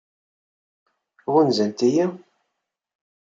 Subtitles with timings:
[1.33, 2.05] Ɣunzant-iyi?